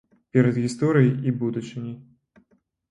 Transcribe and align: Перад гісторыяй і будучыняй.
Перад 0.37 0.57
гісторыяй 0.63 1.13
і 1.31 1.37
будучыняй. 1.45 1.95